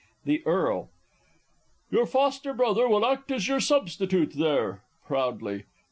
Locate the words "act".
3.05-3.31